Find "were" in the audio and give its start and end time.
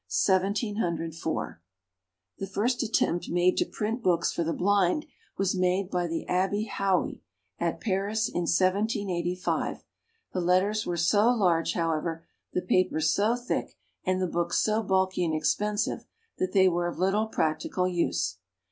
10.87-10.97, 16.67-16.87